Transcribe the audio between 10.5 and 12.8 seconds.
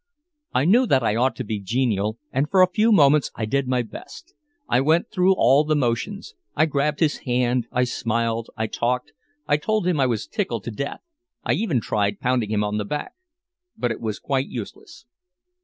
to death, I even tried pounding him on